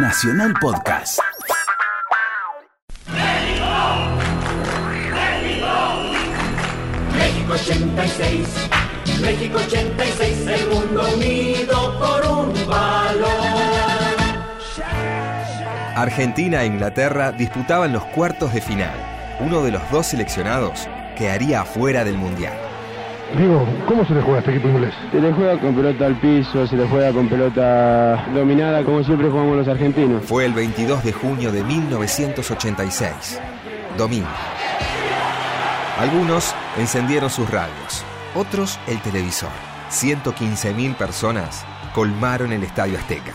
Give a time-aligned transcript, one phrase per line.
[0.00, 1.18] Nacional Podcast.
[7.16, 8.48] México 86,
[9.20, 13.26] México 86, el mundo unido por un valor.
[15.96, 18.94] Argentina e Inglaterra disputaban los cuartos de final.
[19.40, 22.67] Uno de los dos seleccionados quedaría afuera del Mundial.
[23.36, 24.94] Digo, ¿cómo se le juega a este equipo inglés?
[25.12, 29.28] Se le juega con pelota al piso, se le juega con pelota dominada, como siempre
[29.28, 30.24] jugamos los argentinos.
[30.24, 33.40] Fue el 22 de junio de 1986,
[33.98, 34.28] domingo.
[35.98, 39.50] Algunos encendieron sus radios, otros el televisor.
[39.90, 41.64] 115.000 personas
[41.94, 43.32] colmaron el Estadio Azteca.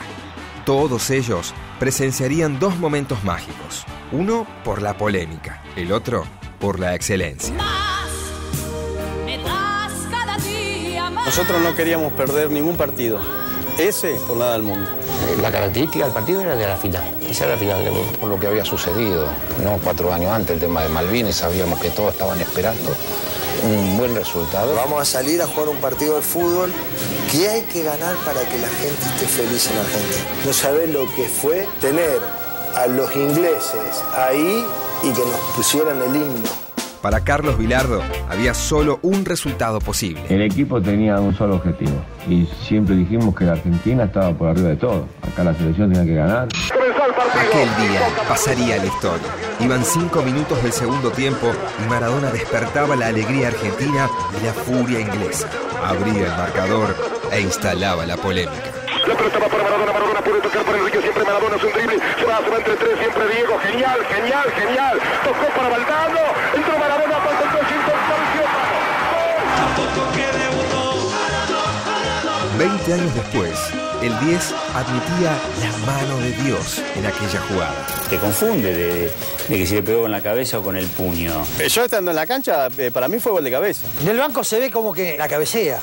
[0.66, 3.86] Todos ellos presenciarían dos momentos mágicos.
[4.12, 6.24] Uno por la polémica, el otro
[6.60, 7.54] por la excelencia.
[11.36, 13.18] Nosotros no queríamos perder ningún partido.
[13.80, 14.88] Ese por nada del mundo.
[15.42, 17.04] La característica del partido era de la final.
[17.28, 18.20] Esa era la final del mundo.
[18.20, 19.26] Por lo que había sucedido,
[19.64, 19.80] ¿no?
[19.84, 22.96] Cuatro años antes, el tema de Malvinas, sabíamos que todos estaban esperando
[23.64, 24.76] un buen resultado.
[24.76, 26.72] Vamos a salir a jugar un partido de fútbol
[27.32, 30.46] que hay que ganar para que la gente esté feliz en Argentina.
[30.46, 32.20] No sabés lo que fue tener
[32.76, 34.64] a los ingleses ahí
[35.02, 36.63] y que nos pusieran el himno.
[37.04, 40.22] Para Carlos Vilardo había solo un resultado posible.
[40.30, 44.70] El equipo tenía un solo objetivo y siempre dijimos que la Argentina estaba por arriba
[44.70, 45.06] de todo.
[45.22, 46.48] Acá la selección tenía que ganar.
[46.48, 49.28] Aquel día pasaría la historia.
[49.60, 51.52] Iban cinco minutos del segundo tiempo
[51.84, 54.10] y Maradona despertaba la alegría argentina
[54.40, 55.50] y la furia inglesa.
[55.86, 56.96] Abría el marcador
[57.34, 58.73] e instalaba la polémica.
[59.08, 61.96] La pelota va para Maradona, Maradona puede tocar para Enrique, siempre Maradona es un drible,
[62.20, 66.20] se va, se va entre tres, siempre Diego, genial, genial, genial, tocó para Valdano,
[66.56, 67.64] entró Maradona, falta el tres,
[72.58, 73.52] 20 años después,
[74.02, 77.86] el 10 admitía la mano de Dios en aquella jugada.
[78.10, 79.12] Te confunde de,
[79.50, 81.44] de que si le pegó con la cabeza o con el puño.
[81.60, 83.88] Eh, Yo estando en la cancha, eh, para mí fue gol de cabeza.
[84.06, 85.80] Del banco se ve como que la cabecea.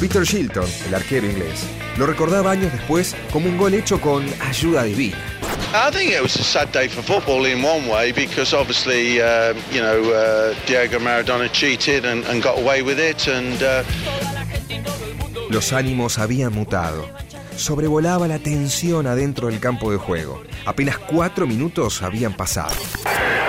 [0.00, 1.66] Peter Shilton, el arquero inglés,
[1.98, 5.18] lo recordaba años después como un gol hecho con ayuda divina.
[5.74, 9.52] I think it was a sad day for football in one way because obviously, uh,
[9.70, 13.62] you know, uh, Diego Maradona cheated and, and, got away with it and...
[13.62, 13.84] Uh...
[15.50, 17.06] Los ánimos habían mutado.
[17.56, 20.42] Sobrevolaba la tensión adentro del campo de juego.
[20.66, 22.74] Apenas cuatro minutos habían pasado.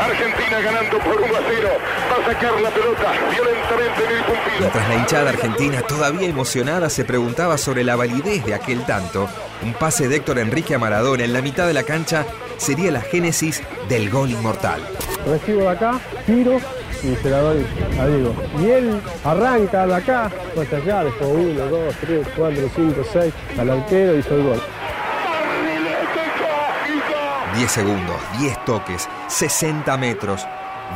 [0.02, 1.70] Argentina ganando por 1 a 0.
[2.12, 4.60] Va a sacar la pelota violentamente en el puntillo.
[4.60, 9.30] Mientras la hinchada argentina, todavía emocionada, se preguntaba sobre la validez de aquel tanto,
[9.64, 12.26] un pase de Héctor Enrique a Maradona en la mitad de la cancha
[12.58, 14.82] sería la génesis del gol inmortal.
[15.26, 16.60] Recibo de acá, tiro
[17.04, 17.66] y se la doy
[18.00, 18.36] a Diego.
[18.60, 23.70] Y él arranca de acá, pues allá, dejó uno, dos, tres, cuatro, cinco, seis, al
[23.70, 24.62] arquero y hizo el gol.
[27.56, 30.46] 10 segundos, 10 toques, 60 metros.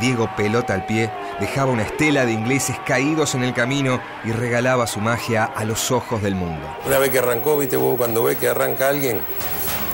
[0.00, 4.86] Diego pelota al pie, dejaba una estela de ingleses caídos en el camino y regalaba
[4.86, 6.66] su magia a los ojos del mundo.
[6.86, 9.20] Una vez que arrancó, viste vos cuando ves que arranca alguien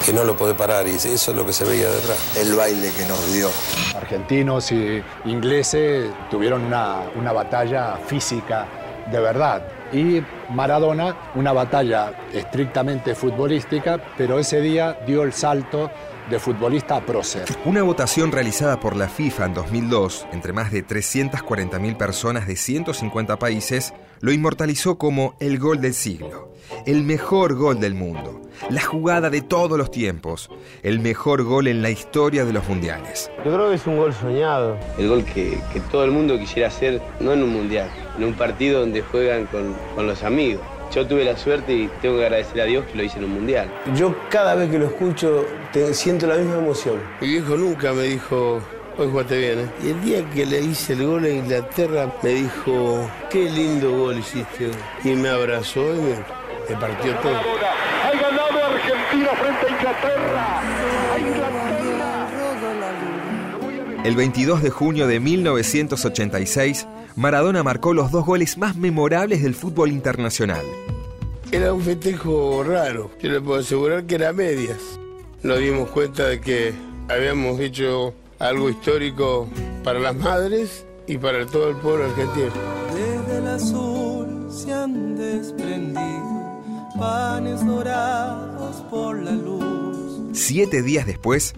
[0.05, 2.37] que no lo puede parar y eso es lo que se veía detrás.
[2.37, 3.49] El baile que nos dio.
[3.97, 8.67] Argentinos y ingleses tuvieron una, una batalla física
[9.11, 9.63] de verdad.
[9.93, 15.91] Y Maradona, una batalla estrictamente futbolística, pero ese día dio el salto
[16.31, 17.45] de futbolista a prócer.
[17.65, 23.39] Una votación realizada por la FIFA en 2002, entre más de 340.000 personas de 150
[23.39, 26.53] países, lo inmortalizó como el gol del siglo,
[26.87, 30.51] el mejor gol del mundo, la jugada de todos los tiempos,
[30.83, 33.31] el mejor gol en la historia de los mundiales.
[33.45, 34.79] Yo creo que es un gol soñado.
[34.99, 38.35] El gol que, que todo el mundo quisiera hacer, no en un mundial, en un
[38.35, 40.63] partido donde juegan con, con los amigos.
[40.95, 43.35] Yo tuve la suerte y tengo que agradecer a Dios que lo hice en un
[43.35, 43.73] mundial.
[43.97, 46.97] Yo cada vez que lo escucho te, siento la misma emoción.
[47.21, 48.61] Mi viejo nunca me dijo,
[48.99, 49.59] hoy jugaste bien.
[49.61, 49.71] ¿eh?
[49.83, 54.19] Y el día que le hice el gol a Inglaterra me dijo, qué lindo gol
[54.19, 54.71] hiciste.
[55.03, 56.15] Y me abrazó y me,
[56.69, 57.41] me partió todo.
[59.13, 60.61] Argentina frente a Inglaterra.
[61.13, 61.69] A Inglaterra.
[64.05, 66.87] El 22 de junio de 1986,
[67.17, 70.65] Maradona marcó los dos goles más memorables del fútbol internacional.
[71.53, 74.81] Era un festejo raro, yo le puedo asegurar que era medias.
[75.43, 76.73] Nos dimos cuenta de que
[77.09, 79.49] habíamos hecho algo histórico
[79.85, 82.51] para las madres y para todo el pueblo argentino.
[82.95, 86.42] Desde el azul se han desprendido
[87.03, 90.21] panes dorados por la luz.
[90.35, 91.53] Siete días después,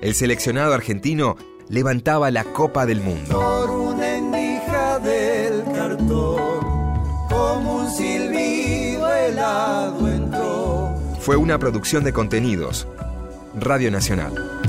[0.00, 1.36] el seleccionado argentino
[1.68, 3.38] levantaba la Copa del Mundo.
[3.38, 6.40] Por una endija del cartón,
[7.30, 10.92] como un silbido helado entró.
[11.20, 12.88] Fue una producción de contenidos,
[13.54, 14.63] Radio Nacional.